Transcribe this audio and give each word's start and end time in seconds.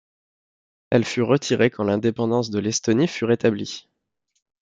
Elle 0.89 1.05
fut 1.05 1.21
retirée 1.21 1.69
quand 1.69 1.83
l'indépendance 1.83 2.49
de 2.49 2.57
l'Estonie 2.57 3.07
fut 3.07 3.25
rétablie. 3.25 3.87